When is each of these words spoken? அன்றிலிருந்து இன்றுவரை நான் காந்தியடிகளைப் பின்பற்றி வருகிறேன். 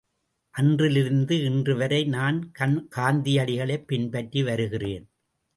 அன்றிலிருந்து 0.55 1.35
இன்றுவரை 1.43 2.03
நான் 2.05 2.39
காந்தியடிகளைப் 2.95 3.87
பின்பற்றி 3.87 4.43
வருகிறேன். 4.43 5.05